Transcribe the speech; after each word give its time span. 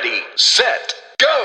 Ready, 0.00 0.20
set, 0.36 0.94
go! 1.20 1.36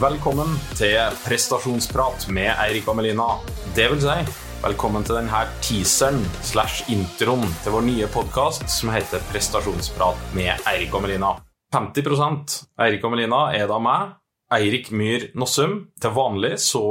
Velkommen 0.00 0.46
til 0.74 0.96
prestasjonsprat 1.22 2.26
med 2.34 2.50
Eirik 2.64 2.88
og 2.88 2.96
Melina. 2.98 3.28
Det 3.76 3.86
vil 3.92 4.02
si, 4.02 4.16
velkommen 4.64 5.06
til 5.06 5.20
denne 5.20 5.44
teaseren 5.62 6.18
slash 6.42 6.90
introen 6.90 7.46
til 7.62 7.76
vår 7.76 7.86
nye 7.92 8.10
podkast 8.10 8.66
som 8.74 8.90
heter 8.96 9.22
Prestasjonsprat 9.30 10.34
med 10.34 10.66
Eirik 10.72 10.96
og 10.96 11.06
Melina. 11.06 11.36
50% 11.76 12.62
Eirik 12.88 13.06
og 13.06 13.14
Melina 13.14 13.52
er 13.54 13.70
da 13.70 13.78
meg, 13.78 14.16
Eirik 14.54 14.92
Myhr 14.94 15.30
Nossum. 15.34 15.88
Til 15.98 16.12
vanlig 16.14 16.54
så 16.62 16.82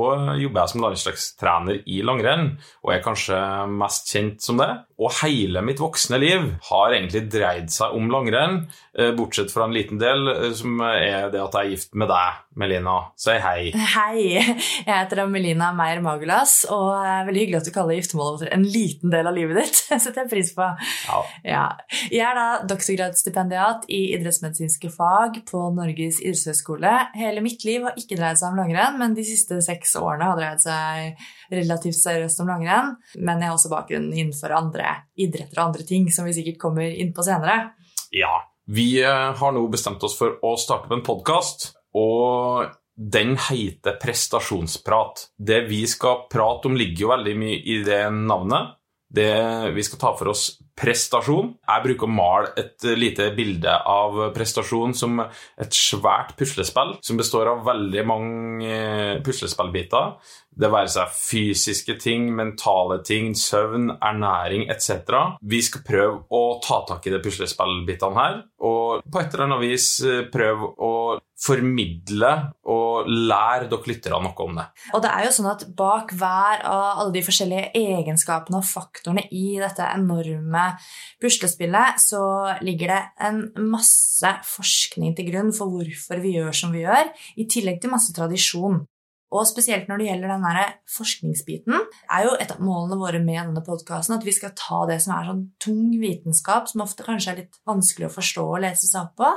jobber 0.41 0.61
jeg 0.61 0.71
som 0.73 0.83
landslagstrener 0.83 1.83
i 1.87 2.01
langrenn, 2.03 2.55
og 2.83 2.91
er 2.91 3.03
kanskje 3.05 3.37
mest 3.71 4.11
kjent 4.11 4.43
som 4.43 4.59
det. 4.59 4.71
Og 4.95 5.11
hele 5.21 5.59
mitt 5.65 5.81
voksne 5.83 6.19
liv 6.21 6.49
har 6.69 6.95
egentlig 6.95 7.25
dreid 7.31 7.71
seg 7.71 7.95
om 7.95 8.07
langrenn, 8.11 8.61
eh, 8.97 9.11
bortsett 9.15 9.51
fra 9.51 9.65
en 9.67 9.75
liten 9.75 9.99
del, 9.99 10.27
eh, 10.31 10.51
som 10.55 10.79
er 10.81 11.29
det 11.31 11.41
at 11.41 11.55
jeg 11.55 11.65
er 11.65 11.71
gift 11.75 11.95
med 11.95 12.07
deg, 12.07 12.41
Melina. 12.55 13.11
Si 13.19 13.35
hei. 13.43 13.71
Hei, 13.75 14.39
jeg 14.39 14.87
heter 14.87 15.25
Melina 15.27 15.71
Meyer 15.75 16.01
Magulas, 16.01 16.65
og 16.69 17.03
det 17.03 17.11
er 17.11 17.27
veldig 17.27 17.43
hyggelig 17.43 17.59
at 17.59 17.67
du 17.67 17.73
kaller 17.75 17.99
giftermålet 17.99 18.47
en 18.51 18.63
liten 18.63 19.11
del 19.11 19.27
av 19.27 19.35
livet 19.35 19.61
ditt. 19.63 19.81
Det 19.95 20.01
setter 20.01 20.23
jeg 20.23 20.31
pris 20.31 20.53
på. 20.55 20.65
Ja. 21.07 21.19
Ja. 21.45 21.65
Jeg 22.11 22.23
er 22.25 22.35
da 22.35 22.47
doktorgradsstipendiat 22.67 23.85
i 23.91 24.01
idrettsmedisinske 24.15 24.89
fag 24.91 25.43
på 25.47 25.61
Norges 25.75 26.21
idrettshøgskole. 26.23 26.95
Hele 27.15 27.44
mitt 27.45 27.63
liv 27.67 27.85
har 27.85 27.97
ikke 27.99 28.17
dreid 28.17 28.39
seg 28.39 28.51
om 28.51 28.59
langrenn, 28.59 28.97
men 28.99 29.13
de 29.17 29.25
siste 29.27 29.61
seks 29.63 29.95
årene 30.01 30.31
har 30.31 30.39
dreid 30.39 30.63
seg 30.63 31.21
relativt 31.53 31.99
seriøst 31.99 32.41
om 32.43 32.51
langrenn. 32.51 32.95
Men 33.19 33.41
jeg 33.41 33.51
har 33.51 33.59
også 33.59 33.71
bakgrunn 33.73 34.09
innenfor 34.11 34.55
andre 34.57 34.97
idretter 35.13 35.61
og 35.61 35.69
andre 35.69 35.85
ting, 35.87 36.09
som 36.13 36.27
vi 36.27 36.35
sikkert 36.37 36.59
kommer 36.61 36.89
inn 36.89 37.13
på 37.15 37.25
senere. 37.25 37.75
Ja, 38.15 38.39
vi 38.65 38.95
eh, 39.03 39.29
har 39.37 39.53
nå 39.53 39.67
bestemt 39.69 40.03
oss 40.03 40.17
for 40.17 40.39
å 40.41 40.55
starte 40.57 40.89
opp 40.89 40.97
en 40.97 41.05
podkast, 41.05 41.69
og 41.95 42.73
den 42.95 43.35
heter 43.37 43.99
Prestasjonsprat. 44.01 45.27
Det 45.37 45.65
vi 45.69 45.83
skal 45.89 46.25
prate 46.31 46.69
om, 46.69 46.77
ligger 46.79 47.05
jo 47.05 47.11
veldig 47.11 47.35
mye 47.37 47.59
i 47.59 47.79
det 47.85 48.01
navnet. 48.15 48.75
Det, 49.07 49.71
vi 49.75 49.83
skal 49.85 50.01
ta 50.01 50.11
for 50.17 50.31
oss 50.33 50.47
prestasjon. 50.75 51.53
Jeg 51.63 51.83
bruker 51.85 52.07
å 52.07 52.11
male 52.11 52.51
et 52.59 52.85
lite 52.99 53.29
bilde 53.35 53.71
av 53.87 54.17
prestasjon 54.35 54.95
som 54.97 55.21
et 55.21 55.75
svært 55.75 56.33
puslespill 56.39 56.97
som 57.05 57.19
består 57.19 57.51
av 57.53 57.63
veldig 57.67 58.03
mange 58.07 58.71
eh, 58.71 59.21
puslespillbiter. 59.23 60.17
Det 60.55 60.71
være 60.71 60.91
seg 60.91 61.15
fysiske 61.15 61.97
ting, 61.99 62.27
mentale 62.35 63.01
ting, 63.07 63.33
søvn, 63.39 63.89
ernæring 63.95 64.67
etc. 64.71 65.37
Vi 65.43 65.61
skal 65.63 65.83
prøve 65.87 66.19
å 66.35 66.43
ta 66.63 66.81
tak 66.87 67.07
i 67.07 67.15
de 67.15 67.21
puslespillbitene 67.23 68.19
her, 68.19 68.41
og 68.63 69.03
på 69.11 69.21
et 69.21 69.31
eller 69.31 69.47
annet 69.47 69.63
vis 69.63 69.89
eh, 70.03 70.25
prøve 70.31 70.73
å 70.75 70.93
formidle 71.45 72.31
og 72.71 72.84
lære 73.03 73.67
dere 73.71 73.91
lyttere 73.91 74.21
noe 74.23 74.45
om 74.45 74.57
det. 74.59 74.65
Og 74.95 75.03
det 75.03 75.11
er 75.11 75.27
jo 75.27 75.33
sånn 75.35 75.51
at 75.51 75.67
bak 75.77 76.15
hver 76.17 76.63
av 76.69 77.03
alle 77.03 77.15
de 77.17 77.25
forskjellige 77.25 77.71
egenskapene 77.75 78.61
og 78.61 78.67
faktorene 78.67 79.25
i 79.35 79.59
dette 79.61 79.85
enorme 79.91 80.65
puslespillet, 81.23 82.01
så 82.01 82.23
ligger 82.65 82.95
det 82.95 83.03
en 83.29 83.43
masse 83.71 84.33
forskning 84.55 85.15
til 85.17 85.31
grunn 85.31 85.53
for 85.55 85.73
hvorfor 85.73 86.23
vi 86.23 86.37
gjør 86.39 86.55
som 86.55 86.75
vi 86.75 86.85
gjør, 86.85 87.11
i 87.35 87.47
tillegg 87.49 87.81
til 87.83 87.93
masse 87.93 88.15
tradisjon. 88.15 88.85
Og 89.35 89.43
spesielt 89.49 89.89
når 89.89 89.99
det 89.99 90.07
gjelder 90.09 90.31
den 90.31 90.75
forskningsbiten, 90.95 91.75
er 92.13 92.27
jo 92.27 92.35
et 92.39 92.51
av 92.53 92.61
målene 92.63 92.97
våre 92.99 93.19
med 93.19 93.41
denne 93.41 93.63
podkasten 93.65 94.15
at 94.15 94.25
vi 94.25 94.33
skal 94.35 94.53
ta 94.55 94.83
det 94.89 94.99
som 95.03 95.15
er 95.15 95.29
sånn 95.29 95.45
tung 95.61 95.89
vitenskap, 95.99 96.69
som 96.69 96.85
ofte 96.85 97.05
kanskje 97.07 97.33
er 97.33 97.41
litt 97.43 97.59
vanskelig 97.67 98.07
å 98.09 98.15
forstå 98.15 98.45
og 98.45 98.61
lese 98.63 98.87
seg 98.87 99.01
opp 99.01 99.17
på, 99.19 99.31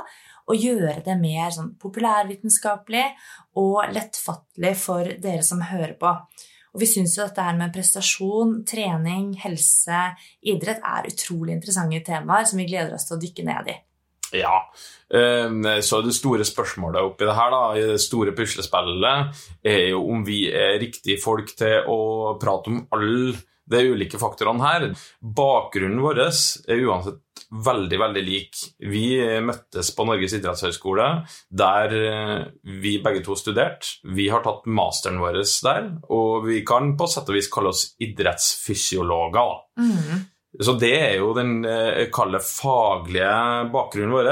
og 0.49 0.57
gjøre 0.57 1.01
det 1.05 1.17
mer 1.21 1.51
sånn 1.53 1.75
populærvitenskapelig 1.79 3.05
og 3.61 3.91
lettfattelig 3.93 4.75
for 4.81 5.11
dere 5.21 5.45
som 5.45 5.61
hører 5.69 5.93
på. 5.99 6.13
Og 6.69 6.81
vi 6.83 6.87
syns 6.89 7.15
jo 7.17 7.25
dette 7.25 7.43
her 7.43 7.57
med 7.57 7.73
prestasjon, 7.73 8.59
trening, 8.67 9.31
helse, 9.41 10.01
idrett 10.45 10.83
er 10.85 11.09
utrolig 11.09 11.55
interessante 11.55 12.01
temaer 12.05 12.49
som 12.49 12.61
vi 12.61 12.67
gleder 12.69 12.97
oss 12.97 13.07
til 13.09 13.17
å 13.17 13.21
dykke 13.23 13.45
ned 13.47 13.71
i. 13.73 13.77
Ja. 14.37 14.59
eh, 15.09 15.81
Så 15.81 16.01
det 16.05 16.13
store 16.13 16.45
spørsmålet 16.45 17.01
oppi 17.01 17.25
det 17.25 17.37
her, 17.37 17.53
da, 17.53 17.61
i 17.73 17.85
det 17.95 18.01
store 18.01 18.35
puslespillet, 18.37 19.45
er 19.65 19.87
jo 19.89 20.03
om 20.13 20.25
vi 20.25 20.43
er 20.53 20.77
riktige 20.81 21.21
folk 21.21 21.55
til 21.57 21.89
å 21.89 22.35
prate 22.41 22.69
om 22.69 22.83
alle 22.93 23.33
de 23.69 23.81
ulike 23.89 24.17
faktorene 24.21 24.65
her. 24.65 24.87
Bakgrunnen 25.21 26.01
vår 26.01 26.21
er 26.25 26.85
uansett 26.85 27.21
veldig, 27.49 27.99
veldig 27.99 28.23
lik. 28.25 28.63
Vi 28.91 29.05
møttes 29.43 29.91
på 29.95 30.05
Norges 30.07 30.35
idrettshøgskole, 30.37 31.07
der 31.49 31.95
eh, 31.97 32.35
vi 32.81 32.97
begge 33.03 33.23
to 33.25 33.37
studerte. 33.39 33.99
Vi 34.15 34.29
har 34.29 34.43
tatt 34.45 34.67
masteren 34.69 35.21
vår 35.21 35.41
der, 35.65 35.87
og 36.13 36.45
vi 36.47 36.61
kan 36.67 36.93
på 36.97 37.09
sett 37.09 37.29
og 37.29 37.39
vis 37.39 37.49
kalle 37.51 37.73
oss 37.73 37.85
idrettsfysiologer. 38.01 39.55
Mm. 39.81 40.27
Så 40.59 40.73
det 40.81 40.95
er 40.97 41.15
jo 41.19 41.33
den 41.37 41.59
eh, 41.65 42.07
kalde 42.13 42.41
faglige 42.43 43.69
bakgrunnen 43.73 44.15
vår. 44.15 44.31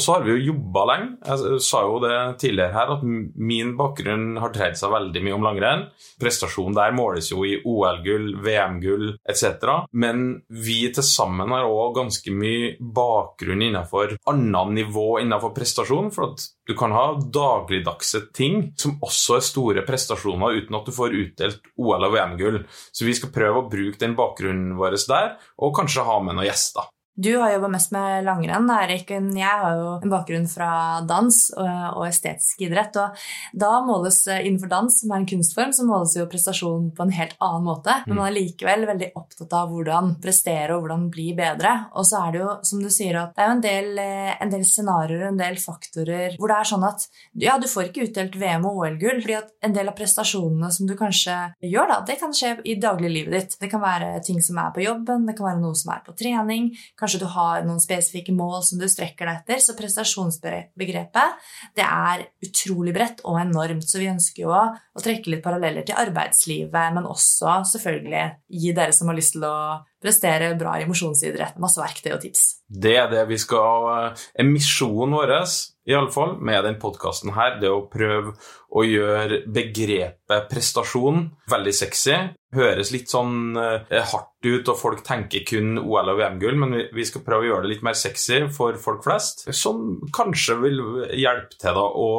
Så 0.00 0.14
har 0.14 0.22
vi 0.24 0.32
jo 0.32 0.52
jobba 0.52 0.84
lenge. 0.88 1.08
Jeg 1.26 1.60
sa 1.64 1.82
jo 1.84 1.98
det 2.00 2.14
tidligere 2.40 2.72
her 2.72 2.92
at 2.94 3.02
min 3.04 3.74
bakgrunn 3.78 4.38
har 4.40 4.52
dreid 4.54 4.78
seg 4.78 4.92
veldig 4.94 5.22
mye 5.26 5.36
om 5.36 5.44
langrenn. 5.44 5.82
Prestasjonen 6.20 6.76
der 6.76 6.94
måles 6.96 7.30
jo 7.32 7.42
i 7.44 7.58
OL-gull, 7.68 8.30
VM-gull 8.40 9.10
etc. 9.28 9.66
Men 9.92 10.42
vi 10.48 10.78
til 10.94 11.04
sammen 11.06 11.52
har 11.52 11.68
òg 11.68 11.98
ganske 11.98 12.32
mye 12.32 12.76
bakgrunn 12.80 13.66
innenfor 13.66 14.16
annet 14.30 14.76
nivå 14.78 15.08
innenfor 15.20 15.52
prestasjon. 15.56 16.08
For 16.14 16.30
at 16.30 16.46
du 16.70 16.76
kan 16.78 16.94
ha 16.96 17.06
dagligdagse 17.20 18.28
ting 18.36 18.70
som 18.80 18.96
også 19.04 19.36
er 19.36 19.44
store 19.44 19.84
prestasjoner 19.88 20.62
uten 20.62 20.78
at 20.78 20.88
du 20.88 20.94
får 20.96 21.18
utdelt 21.24 21.68
OL- 21.76 22.08
og 22.08 22.14
VM-gull. 22.14 22.62
Så 22.94 23.04
vi 23.08 23.16
skal 23.18 23.34
prøve 23.34 23.60
å 23.60 23.68
bruke 23.68 24.00
den 24.00 24.16
bakgrunnen 24.18 24.78
vår 24.80 24.96
der, 25.10 25.36
og 25.60 25.76
kanskje 25.76 26.06
ha 26.06 26.16
med 26.22 26.36
noen 26.38 26.48
gjester. 26.48 26.88
Du 27.16 27.36
har 27.36 27.52
jobba 27.52 27.68
mest 27.68 27.90
med 27.92 28.24
langrenn, 28.24 28.70
Erik. 28.70 29.10
Jeg 29.10 29.44
har 29.44 29.74
jo 29.76 29.88
en 29.98 30.12
bakgrunn 30.12 30.46
fra 30.48 31.00
dans 31.04 31.36
og, 31.58 32.04
estetisk 32.06 32.62
idrett. 32.64 32.94
Og 32.96 33.18
da 33.60 33.70
måles 33.84 34.22
eh, 34.30 34.44
innenfor 34.46 34.70
dans, 34.70 34.94
som 34.94 35.10
er 35.10 35.20
en 35.20 35.26
kunstform, 35.28 35.74
så 35.74 35.84
måles 35.88 36.14
jo 36.16 36.28
prestasjon 36.30 36.86
på 36.96 37.04
en 37.04 37.12
helt 37.12 37.34
annen 37.42 37.66
måte. 37.66 37.96
Men 38.06 38.16
man 38.20 38.28
er 38.30 38.36
likevel 38.38 38.86
veldig 38.88 39.10
opptatt 39.18 39.56
av 39.58 39.72
hvordan 39.74 40.14
prestere 40.22 40.76
og 40.76 40.86
hvordan 40.86 41.08
bli 41.12 41.26
bedre. 41.36 41.74
Og 41.98 42.06
så 42.08 42.22
er 42.22 42.32
det 42.32 42.40
jo, 42.44 42.54
som 42.70 42.80
du 42.80 42.88
sier, 42.94 43.18
at 43.18 43.34
det 43.34 43.44
er 43.44 43.50
jo 43.50 43.56
en 43.56 43.64
del, 43.66 43.90
eh, 44.04 44.30
en 44.46 44.54
del 44.54 44.64
scenarioer, 44.70 45.26
en 45.28 45.42
del 45.42 45.60
faktorer 45.60 46.38
hvor 46.38 46.54
det 46.54 46.60
er 46.60 46.70
sånn 46.70 46.88
at 46.88 47.06
ja, 47.42 47.58
du 47.60 47.68
får 47.68 47.90
ikke 47.90 48.06
utdelt 48.06 48.38
VM 48.38 48.64
og 48.70 48.80
OL-gull, 48.84 49.20
fordi 49.20 49.38
at 49.40 49.52
en 49.66 49.76
del 49.76 49.90
av 49.90 49.98
prestasjonene 49.98 50.70
som 50.72 50.88
du 50.88 50.94
kanskje 50.96 51.36
gjør, 51.66 51.90
da, 51.90 52.00
det 52.06 52.16
kan 52.22 52.32
skje 52.36 52.54
i 52.64 52.78
dagliglivet 52.80 53.36
ditt. 53.36 53.58
Det 53.60 53.68
kan 53.72 53.82
være 53.82 54.14
ting 54.24 54.40
som 54.44 54.62
er 54.62 54.72
på 54.72 54.86
jobben, 54.86 55.28
det 55.28 55.36
kan 55.36 55.50
være 55.50 55.62
noe 55.66 55.76
som 55.76 55.92
er 55.98 56.06
på 56.06 56.16
trening. 56.16 56.70
Kanskje 57.00 57.22
du 57.22 57.26
har 57.32 57.64
noen 57.64 57.80
spesifikke 57.82 58.34
mål 58.36 58.60
som 58.66 58.80
du 58.80 58.86
strekker 58.90 59.28
deg 59.28 59.40
etter. 59.40 59.62
Så 59.64 59.76
prestasjonsbegrepet 59.78 61.50
det 61.78 61.86
er 61.86 62.26
utrolig 62.46 62.94
bredt 62.96 63.24
og 63.24 63.40
enormt. 63.40 63.88
Så 63.88 64.02
vi 64.02 64.10
ønsker 64.12 64.44
jo 64.44 64.54
å, 64.54 64.64
trekke 65.00 65.32
litt 65.32 65.44
paralleller 65.44 65.86
til 65.88 65.96
arbeidslivet, 65.96 66.92
men 66.92 67.08
også 67.08 67.62
selvfølgelig 67.70 68.26
gi 68.60 68.74
dere 68.76 68.92
som 68.92 69.08
har 69.08 69.16
lyst 69.16 69.38
til 69.38 69.46
å 69.48 69.56
prestere 70.00 70.54
bra 70.58 70.78
i 70.80 70.88
mosjonsidrett, 70.88 71.58
masse 71.62 71.80
verktøy 71.80 72.14
og 72.14 72.22
tips. 72.24 72.46
Det 72.70 72.96
er 72.96 73.10
det 73.12 73.26
vi 73.28 73.38
skal 73.40 73.90
er 74.00 74.48
Misjonen 74.48 75.16
vår 75.18 75.34
i 75.90 75.94
alle 75.96 76.12
fall, 76.12 76.36
med 76.38 76.62
den 76.64 76.76
podkasten 76.78 77.32
her, 77.34 77.56
det 77.58 77.70
å 77.72 77.86
prøve 77.90 78.34
å 78.70 78.82
gjøre 78.86 79.40
begrepet 79.50 80.50
prestasjon 80.50 81.24
veldig 81.50 81.72
sexy. 81.74 82.18
Høres 82.54 82.92
litt 82.94 83.10
sånn 83.10 83.56
eh, 83.58 83.96
hardt 84.12 84.46
ut, 84.46 84.68
og 84.70 84.78
folk 84.78 85.02
tenker 85.06 85.42
kun 85.48 85.80
OL 85.80 86.12
og 86.12 86.20
VM-gull, 86.20 86.58
men 86.60 86.76
vi 86.94 87.06
skal 87.08 87.24
prøve 87.26 87.46
å 87.46 87.48
gjøre 87.48 87.66
det 87.66 87.72
litt 87.72 87.86
mer 87.86 87.98
sexy 87.98 88.44
for 88.54 88.78
folk 88.82 89.02
flest, 89.06 89.48
som 89.56 89.98
kanskje 90.14 90.58
vil 90.62 90.80
hjelpe 91.16 91.58
til 91.58 91.80
da 91.80 91.86
å 91.88 92.10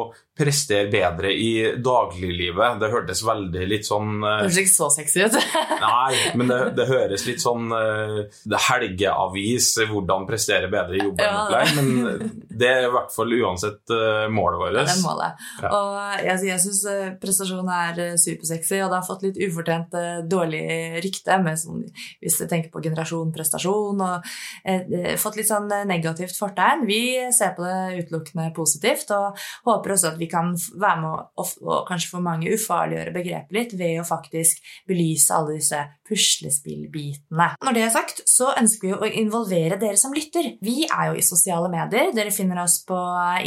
prestere 0.42 0.90
bedre 0.90 1.30
i 1.32 1.50
dagliglivet. 1.78 2.78
Det 2.80 2.90
hørtes 2.92 3.22
veldig 3.26 3.66
litt 3.70 3.86
sånn 3.86 4.18
uh, 4.22 4.42
Det 4.42 4.48
høres 4.48 4.60
ikke 4.62 4.72
så 4.72 4.88
sexy 4.94 5.26
ut. 5.26 5.36
Nei, 5.84 6.16
men 6.38 6.50
det, 6.50 6.60
det 6.78 6.86
høres 6.90 7.26
litt 7.28 7.42
sånn 7.42 7.70
uh, 7.70 8.22
det 8.48 8.62
helgeavis, 8.66 9.70
hvordan 9.90 10.26
prestere 10.28 10.70
bedre 10.72 10.98
i 10.98 11.02
jobben. 11.04 11.22
Ja. 11.22 11.44
opplegg, 11.44 11.74
Men 11.78 12.32
det 12.62 12.70
er 12.70 12.86
i 12.88 12.92
hvert 12.94 13.14
fall 13.14 13.34
uansett 13.38 13.94
uh, 13.94 14.26
målet 14.32 14.62
vårt. 14.62 14.78
Det 14.80 14.96
er 14.96 15.04
målet. 15.04 15.46
Ja. 15.62 15.72
Og 15.78 16.26
jeg, 16.26 16.40
jeg 16.50 16.64
syns 16.66 16.82
prestasjon 17.22 17.70
er 17.76 18.02
supersexy, 18.20 18.80
og 18.82 18.90
det 18.92 18.98
har 18.98 19.06
fått 19.06 19.26
litt 19.28 19.40
ufortjent 19.46 19.96
dårlig 20.30 20.64
rykte. 21.04 21.38
Med 21.42 21.58
sånn, 21.58 21.86
hvis 22.22 22.40
du 22.40 22.46
tenker 22.50 22.72
på 22.72 22.82
generasjon 22.84 23.32
prestasjon, 23.34 24.02
og 24.02 25.16
fått 25.22 25.38
litt 25.38 25.48
sånn 25.48 25.70
negativt 25.88 26.36
fortegn. 26.38 26.84
Vi 26.88 27.02
ser 27.34 27.54
på 27.56 27.64
det 27.66 28.02
utelukkende 28.02 28.50
positivt, 28.56 29.10
og 29.14 29.38
håper 29.68 29.94
også 29.94 30.12
at 30.12 30.20
vi 30.20 30.28
kan 30.32 30.52
være 30.56 31.00
med 31.02 31.10
å, 31.12 31.46
og 31.62 31.86
kanskje 31.88 32.10
for 32.14 32.24
mange 32.24 32.50
ufarliggjøre 32.52 33.14
begrepet 33.14 33.56
litt 33.56 33.74
ved 33.78 34.00
å 34.02 34.06
faktisk 34.08 34.62
belyse 34.88 35.32
alle 35.34 35.58
disse 35.58 35.80
puslespillbitene. 36.08 37.48
Når 37.62 37.76
det 37.76 37.84
er 37.86 37.94
sagt, 37.94 38.24
så 38.28 38.50
ønsker 38.58 38.88
vi 38.88 38.94
å 38.96 39.10
involvere 39.22 39.78
dere 39.80 40.00
som 40.00 40.14
lytter. 40.16 40.54
Vi 40.64 40.86
er 40.88 41.12
jo 41.12 41.18
i 41.20 41.24
sosiale 41.24 41.70
medier. 41.72 42.10
Dere 42.16 42.34
finner 42.34 42.62
oss 42.64 42.80
på 42.88 42.98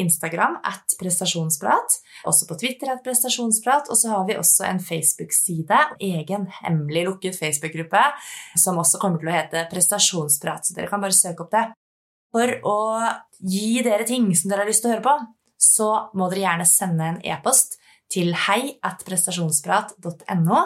Instagram 0.02 0.60
at 0.66 0.98
prestasjonsprat, 1.02 2.00
også 2.30 2.50
på 2.50 2.60
Twitter 2.62 2.94
at 2.96 3.04
prestasjonsprat, 3.06 3.92
og 3.92 4.00
så 4.00 4.14
har 4.14 4.26
vi 4.30 4.38
også 4.40 4.68
en 4.70 4.82
Facebook-side, 4.84 5.82
egen 6.06 6.48
hemmelig 6.62 7.06
lukket 7.10 7.38
Facebook-gruppe, 7.38 8.04
som 8.60 8.80
også 8.82 9.02
kommer 9.02 9.22
til 9.22 9.32
å 9.32 9.36
hete 9.36 9.66
Prestasjonsprat, 9.72 10.66
så 10.66 10.76
dere 10.78 10.92
kan 10.92 11.04
bare 11.04 11.16
søke 11.16 11.46
opp 11.46 11.54
det. 11.54 11.66
For 12.36 12.52
å 12.68 12.80
gi 13.40 13.80
dere 13.86 14.08
ting 14.08 14.28
som 14.36 14.52
dere 14.52 14.66
har 14.66 14.70
lyst 14.70 14.84
til 14.84 14.92
å 14.92 14.96
høre 14.96 15.06
på, 15.06 15.16
så 15.62 15.90
må 16.18 16.30
dere 16.32 16.46
gjerne 16.46 16.70
sende 16.70 17.10
en 17.10 17.22
e-post 17.26 17.78
til 18.12 18.36
hei 18.46 18.76
at 18.86 19.04
prestasjonsprat.no 19.08 20.64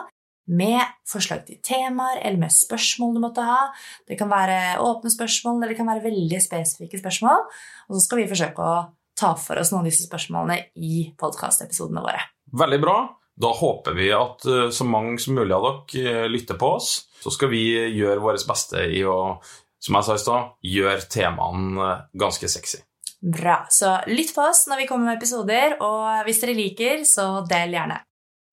med 0.50 0.82
forslag 1.08 1.44
til 1.46 1.60
temaer 1.66 2.24
eller 2.24 2.42
med 2.42 2.54
spørsmål 2.54 3.14
du 3.16 3.22
måtte 3.22 3.46
ha. 3.46 3.70
Det 4.10 4.18
kan 4.20 4.32
være 4.32 4.80
åpne 4.82 5.12
spørsmål 5.14 5.60
eller 5.60 5.74
det 5.74 5.78
kan 5.80 5.90
være 5.90 6.08
veldig 6.08 6.42
spesifikke 6.42 7.02
spørsmål. 7.02 7.46
Og 7.90 7.96
så 7.98 8.02
skal 8.06 8.22
vi 8.24 8.32
forsøke 8.32 8.66
å 8.66 8.80
ta 9.20 9.36
for 9.38 9.62
oss 9.62 9.74
noen 9.74 9.86
av 9.86 9.92
disse 9.92 10.08
spørsmålene 10.08 10.58
i 10.82 11.06
podkastepisodene 11.20 12.04
våre. 12.04 12.26
Veldig 12.58 12.82
bra. 12.82 12.98
Da 13.40 13.54
håper 13.56 13.96
vi 13.96 14.10
at 14.12 14.44
eh, 14.50 14.68
så 14.76 14.88
mange 14.88 15.20
som 15.22 15.38
mulig 15.38 15.56
av 15.56 15.68
dere 15.70 16.26
eh, 16.26 16.30
lytter 16.32 16.60
på 16.60 16.74
oss. 16.80 16.92
Så 17.22 17.32
skal 17.36 17.52
vi 17.54 17.64
gjøre 17.72 18.20
vårt 18.24 18.44
beste 18.48 18.84
i 18.90 19.04
å, 19.08 19.38
som 19.80 19.96
jeg 19.96 20.08
sa 20.08 20.16
i 20.18 20.24
stad, 20.26 20.54
gjøre 20.76 21.08
temaene 21.12 21.86
eh, 21.86 22.06
ganske 22.20 22.52
sexy. 22.52 22.82
Bra. 23.19 23.66
Så 23.69 23.98
lytt 24.07 24.31
på 24.36 24.42
oss 24.48 24.66
når 24.71 24.83
vi 24.83 24.88
kommer 24.88 25.12
med 25.12 25.19
episoder, 25.19 25.75
og 25.83 26.24
hvis 26.27 26.39
dere 26.44 26.56
liker, 26.56 27.04
så 27.07 27.42
del 27.50 27.75
gjerne. 27.75 28.00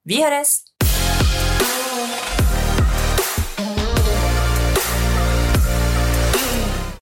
Vi 0.07 0.23
høres! 0.23 0.59